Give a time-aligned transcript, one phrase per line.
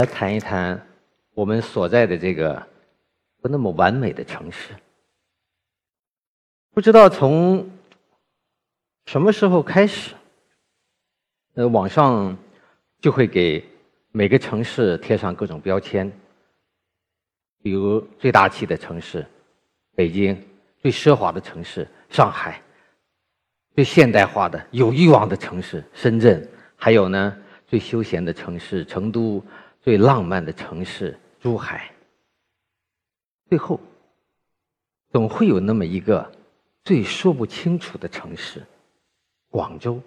[0.00, 0.80] 来谈一谈
[1.34, 2.66] 我们所在的这个
[3.42, 4.74] 不那么完美的城市。
[6.70, 7.70] 不知道从
[9.04, 10.14] 什么时候开始，
[11.52, 12.34] 呃，网上
[13.02, 13.62] 就会给
[14.10, 16.10] 每个城市贴上各种标签，
[17.62, 19.26] 比如最大气的城市
[19.94, 20.42] 北京，
[20.80, 22.58] 最奢华的城市上海，
[23.74, 27.36] 最现代化的有欲望的城市深圳，还有呢。
[27.66, 29.40] 最休闲的城市成都，
[29.82, 31.92] 最浪漫的城市珠海。
[33.48, 33.80] 最后，
[35.10, 36.30] 总会有那么一个
[36.84, 38.64] 最说不清楚的城市——
[39.50, 40.00] 广州。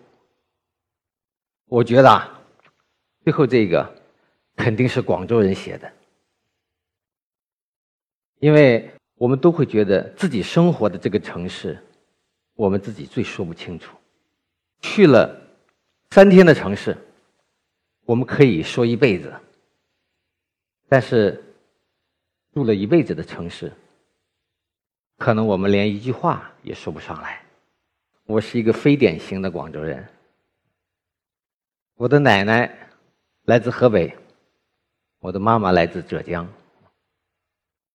[1.66, 2.42] 我觉得啊，
[3.24, 4.02] 最后这个
[4.56, 5.92] 肯定是广州人写的，
[8.40, 11.78] 因为我们都会觉得自己生活的这个城市，
[12.54, 13.98] 我们自己最说不清楚。
[14.82, 15.36] 去了
[16.12, 16.96] 三天的城市。
[18.06, 19.34] 我们可以说一辈子，
[20.94, 21.44] 但是
[22.54, 23.74] 住了一辈子的城市，
[25.18, 27.42] 可能我们连一句话也说不上来。
[28.26, 30.08] 我是一个非典型的广州人，
[31.96, 32.72] 我的奶奶
[33.46, 34.16] 来自河北，
[35.18, 36.48] 我的妈妈来自浙江。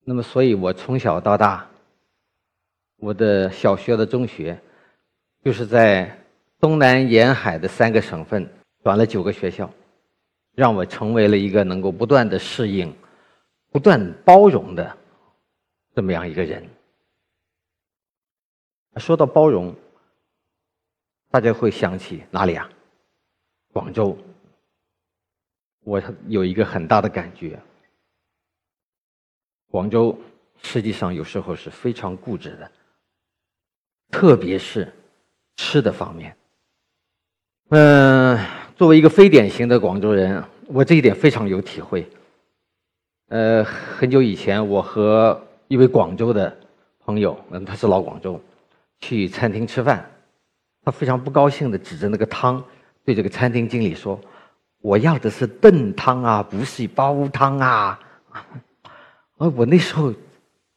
[0.00, 1.70] 那么，所以我从小到大，
[2.96, 4.60] 我的小学的中学，
[5.44, 6.18] 就是在
[6.58, 8.52] 东南沿海的三个省份
[8.82, 9.72] 转了九个学校。
[10.58, 12.92] 让我成为了一个能够不断的适应、
[13.70, 14.98] 不断包容的
[15.94, 16.68] 这么样一个人。
[18.96, 19.72] 说到包容，
[21.30, 22.68] 大家会想起哪里啊？
[23.72, 24.18] 广州。
[25.84, 27.56] 我有一个很大的感觉，
[29.68, 30.18] 广州
[30.60, 32.72] 实际上有时候是非常固执的，
[34.10, 34.92] 特别是
[35.54, 36.36] 吃的方面。
[37.68, 38.57] 嗯。
[38.78, 42.08] 作为一个非典型的广州人，我这一点非常有体会。
[43.26, 46.56] 呃，很久以前，我和一位广州的
[47.00, 48.40] 朋友，嗯，他是老广州，
[49.00, 50.08] 去餐厅吃饭，
[50.84, 52.62] 他非常不高兴的指着那个汤，
[53.04, 54.16] 对这个餐厅经理说
[54.80, 57.98] ：“我要的是炖汤啊，不是煲汤啊。”
[58.30, 58.46] 啊，
[59.56, 60.14] 我那时候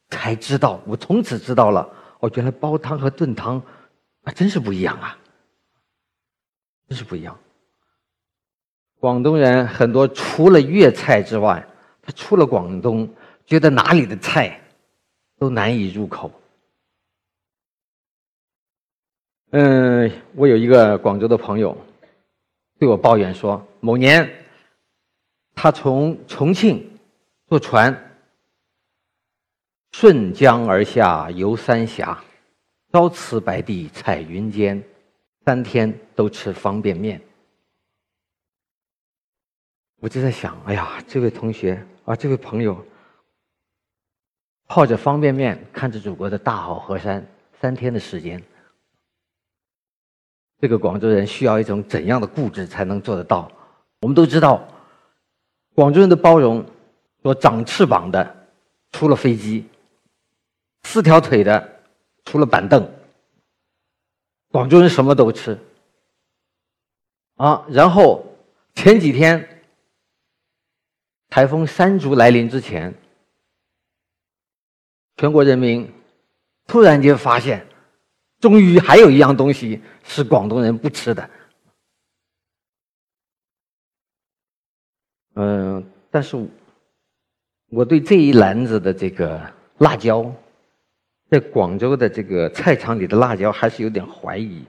[0.08, 1.88] 才知道，我从此知道了，
[2.18, 3.62] 哦，原来煲汤和炖汤
[4.24, 5.16] 啊，真是不一样啊，
[6.88, 7.38] 真是不一样。
[9.02, 11.66] 广东人很多，除了粤菜之外，
[12.00, 13.12] 他出了广东，
[13.44, 14.60] 觉得哪里的菜
[15.40, 16.30] 都难以入口。
[19.50, 21.76] 嗯，我有一个广州的朋友，
[22.78, 24.32] 对我抱怨说，某年
[25.52, 26.88] 他从重庆
[27.48, 27.92] 坐船
[29.90, 32.22] 顺江而下游三峡，
[32.92, 34.80] 朝辞白帝彩云间，
[35.44, 37.20] 三天都吃方便面。
[40.02, 42.84] 我就在想，哎呀，这位同学啊，这位朋友，
[44.66, 47.24] 泡着方便面，看着祖国的大好河山，
[47.60, 48.42] 三天的时间，
[50.58, 53.48] 这个广州人需要一种怎样的固执才能做得到？
[54.00, 54.66] 我们都知道，
[55.72, 56.66] 广州人的包容，
[57.22, 58.48] 说长翅膀的
[58.90, 59.64] 出了飞机，
[60.82, 61.80] 四条腿的
[62.24, 62.92] 出了板凳，
[64.50, 65.56] 广州人什么都吃
[67.36, 67.64] 啊。
[67.68, 68.26] 然后
[68.74, 69.48] 前几天。
[71.32, 72.92] 台风山竹来临之前，
[75.16, 75.90] 全国人民
[76.66, 77.66] 突然间发现，
[78.38, 81.30] 终于还有一样东西是广东人不吃的。
[85.36, 86.36] 嗯，但是
[87.70, 89.40] 我对这一篮子的这个
[89.78, 90.30] 辣椒，
[91.30, 94.62] 在广州的这个菜场里的辣椒还是有点怀疑。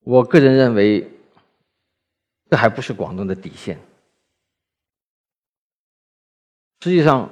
[0.00, 1.10] 我个人认为，
[2.50, 3.80] 这还不是广东的底线。
[6.82, 7.28] 实际上，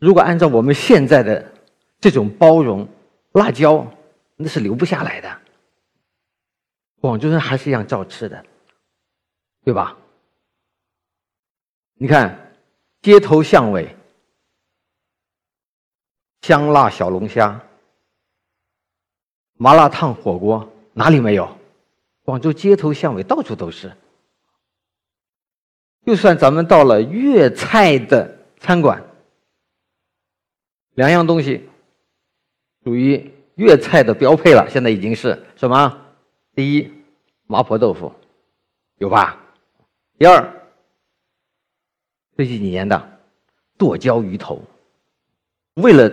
[0.00, 1.52] 如果按照我们现在的
[2.00, 2.88] 这种包容，
[3.32, 3.86] 辣椒
[4.34, 5.40] 那是留不下来的。
[7.00, 8.44] 广州人还是一样照吃的，
[9.64, 9.96] 对吧？
[11.94, 12.52] 你看，
[13.00, 13.94] 街头巷尾，
[16.42, 17.60] 香辣小龙虾、
[19.54, 21.56] 麻辣烫火锅哪里没有？
[22.24, 23.96] 广州街头巷尾到处都是。
[26.04, 28.39] 就算咱们到了粤菜的。
[28.60, 29.02] 餐馆，
[30.94, 31.66] 两样东西
[32.84, 34.68] 属于粤菜的标配了。
[34.68, 36.06] 现在已经是什么？
[36.54, 36.92] 第一，
[37.46, 38.12] 麻婆豆腐，
[38.98, 39.40] 有吧？
[40.18, 40.46] 第二，
[42.36, 43.18] 最近几年的
[43.78, 44.62] 剁椒鱼头。
[45.74, 46.12] 为了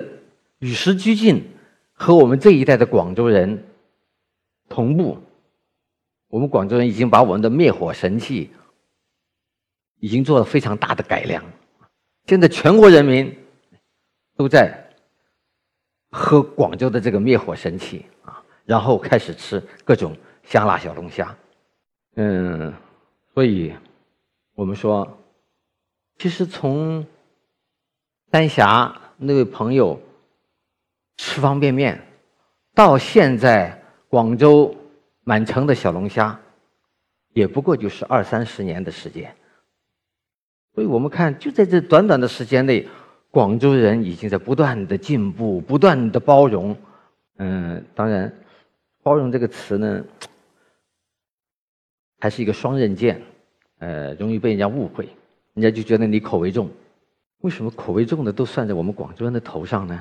[0.60, 1.52] 与时俱进，
[1.92, 3.66] 和我们这一代的广州人
[4.70, 5.18] 同步，
[6.30, 8.52] 我们广州人已经把我们的灭火神器
[10.00, 11.44] 已经做了非常大的改良。
[12.28, 13.34] 现在全国人民
[14.36, 14.86] 都在
[16.12, 20.14] 喝广州的这个灭火神器啊，然后开始吃各种
[20.44, 21.34] 香辣小龙虾。
[22.16, 22.74] 嗯，
[23.34, 23.74] 所以
[24.56, 25.18] 我们说，
[26.18, 27.06] 其实从
[28.30, 29.98] 丹霞那位朋友
[31.16, 32.06] 吃方便面，
[32.74, 34.76] 到现在广州
[35.24, 36.38] 满城的小龙虾，
[37.32, 39.34] 也不过就是二三十年的时间。
[40.78, 42.88] 所以我们看，就在这短短的时间内，
[43.32, 46.78] 广州人已经在不断的进步，不断的包容。
[47.38, 48.32] 嗯，当然，
[49.02, 50.04] 包容这个词呢，
[52.20, 53.20] 还是一个双刃剑，
[53.80, 55.10] 呃，容易被人家误会，
[55.56, 56.70] 人家就觉得你口味重。
[57.40, 60.00] 为什么口味重的都算在我们广州人的头上呢？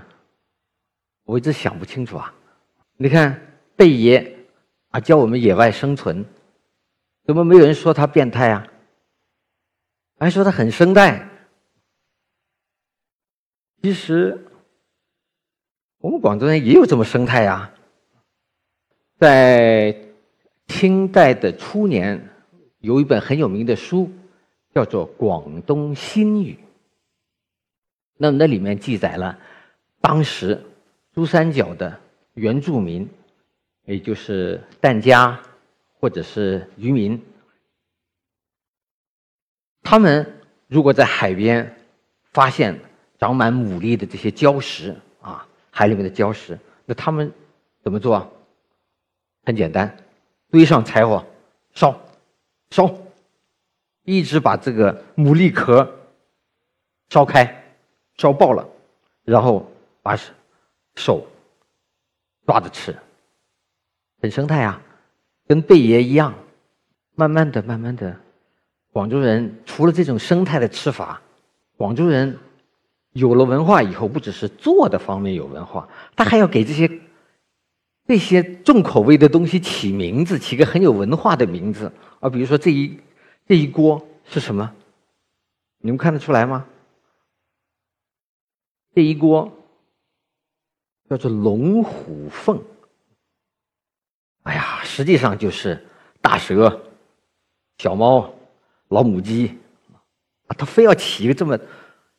[1.25, 2.34] 我一直想不清楚啊。
[2.99, 3.40] 你看
[3.76, 4.31] 贝爷
[4.90, 6.23] 啊，教我们野外生存，
[7.25, 8.67] 怎么没有人说他变态啊？
[10.18, 11.28] 还说他很生态，
[13.82, 14.46] 其实
[15.98, 17.70] 我们广东人也有这么生态呀。
[19.18, 19.94] 在
[20.66, 22.30] 清代的初年，
[22.78, 24.10] 有一本很有名的书，
[24.74, 26.52] 叫做《广东新语》。
[28.16, 29.38] 那那里面记载了
[30.00, 30.62] 当时
[31.12, 32.00] 珠三角的
[32.32, 33.06] 原住民，
[33.84, 35.38] 也就是疍家
[36.00, 37.22] 或者是渔民。
[39.86, 41.76] 他们如果在海边
[42.32, 42.76] 发现
[43.20, 47.32] 长满牡蛎的这些礁石啊，海里面的礁石，那他们
[47.84, 48.28] 怎么做？
[49.44, 49.96] 很简单，
[50.50, 51.24] 堆上柴火，
[51.72, 51.96] 烧，
[52.70, 52.92] 烧，
[54.02, 55.88] 一直把这个牡蛎壳
[57.08, 57.64] 烧开，
[58.16, 58.68] 烧爆了，
[59.22, 59.70] 然后
[60.02, 60.18] 把
[60.96, 61.24] 手
[62.44, 62.92] 抓着吃，
[64.20, 64.82] 很生态啊，
[65.46, 66.34] 跟贝爷一样，
[67.14, 68.16] 慢慢的，慢慢的。
[68.96, 71.20] 广州人除了这种生态的吃法，
[71.76, 72.38] 广州人
[73.12, 76.90] 有了文化以后，不只是做的方面有文化，他还要给这些
[78.06, 82.31] 这些重口味的东西起名字，起个很有文化的名字啊。
[82.31, 82.98] 比如说这一
[83.46, 84.72] 这一锅是什么？
[85.82, 86.66] 你们看得出来吗？
[88.94, 89.52] 这一锅
[91.10, 92.58] 叫做龙虎凤。
[94.44, 95.87] 哎呀，实际上就是
[96.22, 96.81] 大蛇、
[97.76, 98.32] 小猫。
[98.88, 99.56] 老母鸡，
[100.46, 101.58] 啊，他非要起一个这么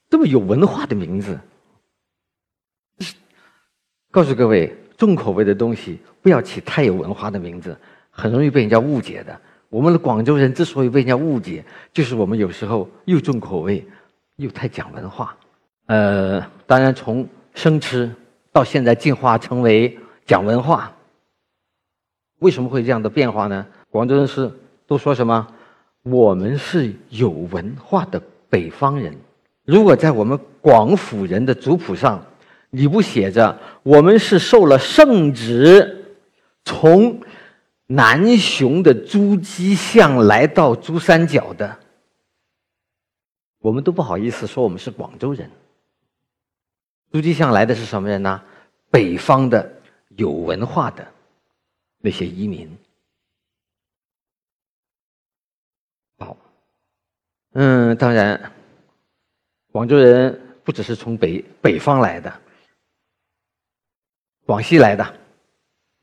[0.09, 1.39] 这么有文化的名字。
[4.11, 7.77] 告诉各位，重口味的东西不要起太有文化的名字，
[8.09, 9.39] 很容易被人家误解的。
[9.69, 13.85] 我们的广州人之所以被人家误解，就是我们有时候又重口味，
[14.37, 15.35] 又太讲文化。
[15.87, 18.11] 呃，当然从生吃
[18.51, 20.91] 到现在进化成为讲文化，
[22.39, 23.67] 为什么会这样的变化呢？
[23.89, 24.51] 广州人是
[24.87, 25.47] 都说什么？
[26.09, 29.15] 我们是有文化的北方人。
[29.63, 32.23] 如果在我们广府人的族谱上，
[32.69, 36.05] 你不写着我们是受了圣旨，
[36.63, 37.21] 从
[37.87, 41.77] 南雄的珠玑巷来到珠三角的，
[43.59, 45.49] 我们都不好意思说我们是广州人。
[47.11, 48.41] 珠玑巷来的是什么人呢？
[48.89, 49.69] 北方的
[50.15, 51.05] 有文化的
[51.99, 52.69] 那些移民。
[57.59, 58.51] 嗯，当然，
[59.71, 62.31] 广州人不只是从北北方来的，
[64.45, 65.03] 广西来的，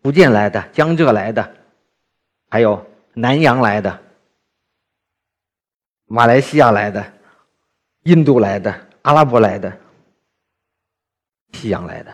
[0.02, 1.54] 福建来的，江浙来的，
[2.50, 4.02] 还有南洋来的，
[6.06, 7.12] 马来西亚来的，
[8.02, 9.78] 印度来的，阿拉伯来的，
[11.52, 12.12] 西洋来的。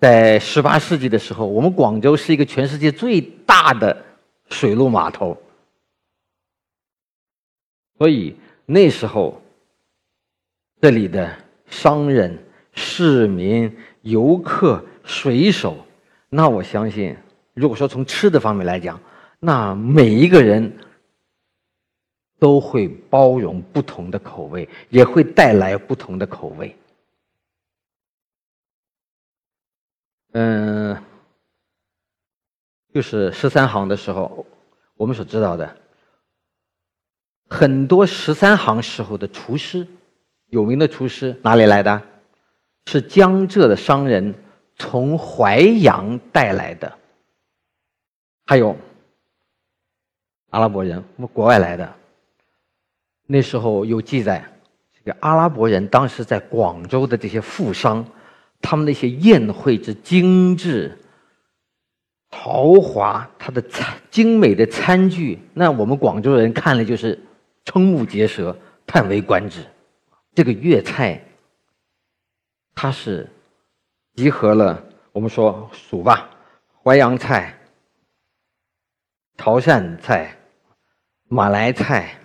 [0.00, 4.02] 在十八世纪的时候，我们广州是一个全世界最大的
[4.48, 5.36] 水陆码头。
[8.00, 9.42] 所以那时候，
[10.80, 12.42] 这里的商人、
[12.72, 15.76] 市民、游客、水手，
[16.30, 17.14] 那我相信，
[17.52, 18.98] 如果说从吃的方面来讲，
[19.38, 20.74] 那每一个人
[22.38, 26.74] 都会包容不同的口味，也会带来不同的口味。
[30.32, 30.96] 嗯，
[32.94, 34.46] 就是十三行的时候，
[34.96, 35.76] 我们所知道的。
[37.50, 39.84] 很多十三行时候的厨师，
[40.46, 42.00] 有名的厨师哪里来的？
[42.86, 44.32] 是江浙的商人
[44.76, 46.90] 从淮阳带来的，
[48.46, 48.74] 还有
[50.50, 51.92] 阿拉伯人，我们国外来的。
[53.26, 54.44] 那时候有记载，
[54.96, 58.04] 这个阿拉伯人当时在广州的这些富商，
[58.62, 60.96] 他们那些宴会之精致、
[62.30, 67.18] 豪华，他的餐精美的餐具，那我们广州人看了就是。
[67.64, 69.64] 瞠目结舌，叹为观止。
[70.34, 71.22] 这个粤菜，
[72.74, 73.28] 它是
[74.14, 76.30] 集合了我们说数吧，
[76.82, 77.58] 淮扬菜、
[79.36, 80.36] 潮汕菜、
[81.28, 82.16] 马来菜、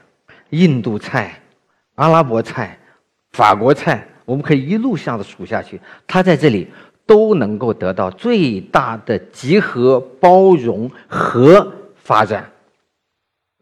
[0.51, 1.41] 印度菜、
[1.95, 2.79] 阿拉伯菜、
[3.31, 6.71] 法国菜，我们可以一路向的数下去，它在这里
[7.05, 12.51] 都能够得到最大的集合、包容和发展。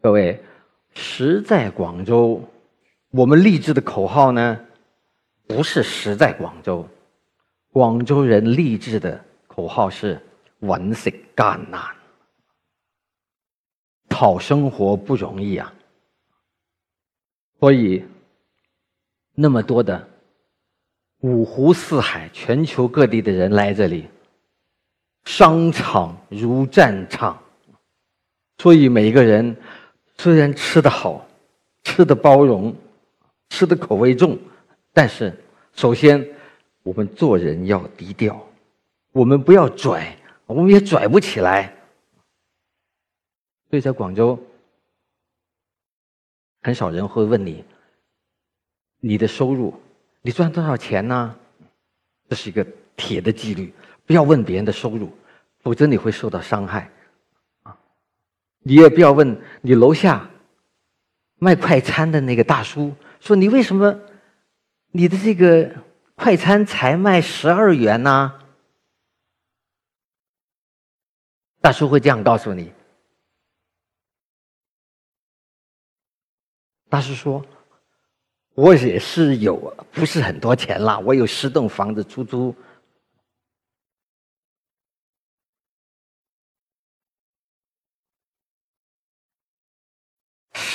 [0.02, 0.42] 各位，
[0.94, 2.42] 实在广州。
[3.10, 4.58] 我们励志的口号呢，
[5.46, 6.88] 不是实在广州，
[7.70, 10.20] 广州人励志的口号是
[10.60, 11.80] “稳食干难”，
[14.10, 15.72] 讨生活不容易啊。
[17.60, 18.04] 所以，
[19.32, 20.08] 那么多的
[21.20, 24.08] 五湖四海、全球各地的人来这里，
[25.24, 27.40] 商场如战场，
[28.58, 29.56] 所以每一个人
[30.16, 31.26] 虽然吃得好，
[31.82, 32.74] 吃的包容。
[33.50, 34.36] 吃的口味重，
[34.92, 35.32] 但是
[35.74, 36.26] 首先
[36.82, 38.44] 我们做人要低调，
[39.12, 40.16] 我们不要拽，
[40.46, 41.72] 我们也拽不起来。
[43.70, 44.42] 所以在广州，
[46.62, 47.64] 很少人会问你
[48.98, 49.72] 你的收入，
[50.20, 51.36] 你赚多少钱呢？
[52.28, 52.66] 这是一个
[52.96, 53.72] 铁的纪律，
[54.04, 55.12] 不要问别人的收入，
[55.60, 56.90] 否则你会受到伤害。
[58.64, 60.28] 你也不要问你楼下
[61.36, 62.92] 卖快餐的那个大叔。
[63.20, 63.98] 说你为什么
[64.90, 65.70] 你的这个
[66.14, 68.34] 快餐才卖十二元呢？
[71.60, 72.72] 大叔会这样告诉你。
[76.90, 77.44] 大叔说
[78.54, 79.56] ：“我也是有，
[79.92, 82.54] 不是很多钱啦，我有十栋房子出租。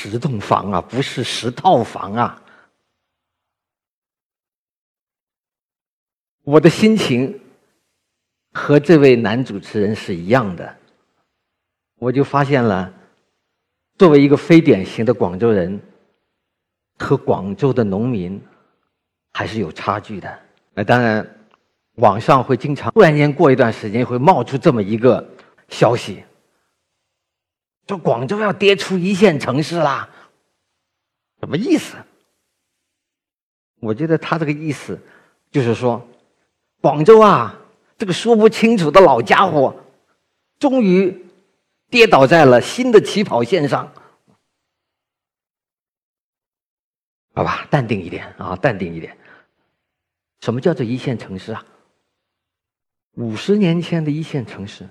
[0.02, 2.42] 十栋房啊，不是十套房啊！
[6.44, 7.38] 我的心情
[8.54, 10.74] 和这位男主持人是一样的，
[11.98, 12.94] 我就发现了，
[13.98, 15.78] 作为一个非典型的广州人，
[16.98, 18.42] 和广州的农民
[19.34, 20.40] 还是有差距的。
[20.74, 21.30] 那当然，
[21.96, 25.30] 网上会经常突然间过一段时间会冒出这么一个
[25.68, 26.24] 消息。
[27.90, 30.08] 说广州要跌出一线城市啦，
[31.40, 31.96] 什么意思？
[33.80, 35.02] 我觉得他这个意思
[35.50, 36.08] 就是说，
[36.82, 37.60] 广州啊，
[37.98, 39.76] 这个说不清楚的老家伙，
[40.60, 41.26] 终于
[41.90, 43.92] 跌倒在了新的起跑线上。
[47.34, 49.18] 好吧，淡定一点啊，淡定一点。
[50.42, 51.66] 什么叫做一线城市啊？
[53.16, 54.88] 五十年前的一线城市，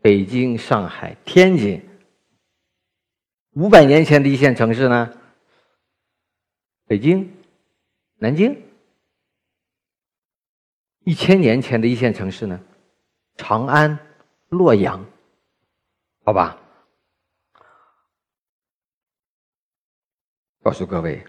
[0.00, 1.80] 北京、上海、天津。
[3.54, 5.12] 五百年前的一线城市呢？
[6.86, 7.30] 北京、
[8.16, 8.56] 南京。
[11.04, 12.58] 一千年前的一线城市呢？
[13.36, 13.98] 长安、
[14.48, 15.04] 洛阳。
[16.24, 16.56] 好吧。
[20.62, 21.22] 告诉各位，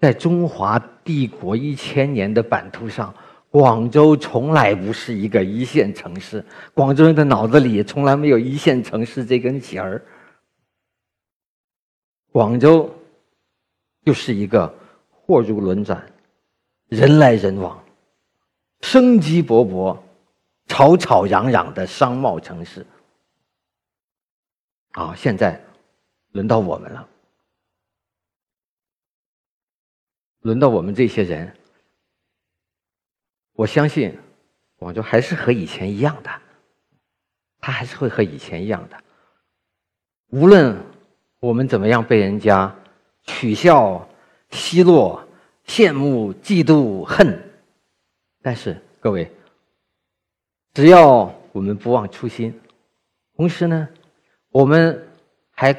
[0.00, 3.14] 在中华帝国一千年的版图上，
[3.50, 6.42] 广州从来不是一个一线城市。
[6.72, 10.02] 广州人的脑子里从来没有一线城市这根弦儿。
[12.32, 12.88] 广州
[14.04, 14.72] 就是一个
[15.10, 16.12] 货如轮转、
[16.88, 17.84] 人来人往、
[18.82, 19.98] 生机勃勃、
[20.66, 22.86] 吵吵嚷嚷的商贸城市。
[24.92, 25.60] 啊，现在
[26.32, 27.08] 轮到我们了，
[30.40, 31.56] 轮到我们这些人。
[33.54, 34.16] 我相信
[34.76, 36.30] 广州还是和以前一样的，
[37.60, 39.02] 它还是会和以前一样的，
[40.28, 40.89] 无论。
[41.40, 42.76] 我们怎么样被人家
[43.24, 44.06] 取笑、
[44.50, 45.26] 奚落、
[45.66, 47.50] 羡慕、嫉妒、恨？
[48.42, 49.30] 但是各位，
[50.74, 52.60] 只要我们不忘初心，
[53.36, 53.88] 同时呢，
[54.50, 55.08] 我们
[55.50, 55.74] 还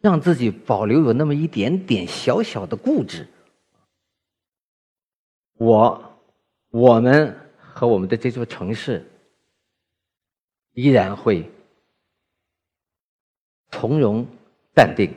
[0.00, 3.28] 让自己保留有那么一点点小小的固执，
[5.58, 6.18] 我、
[6.70, 9.06] 我们和我们的这座城市
[10.72, 11.50] 依然会
[13.70, 14.26] 从容。
[14.74, 15.14] 淡定，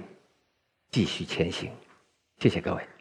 [0.91, 1.71] 继续前行。
[2.39, 2.92] 谢谢各位。